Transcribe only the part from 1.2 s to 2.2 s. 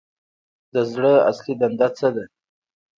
اصلي دنده څه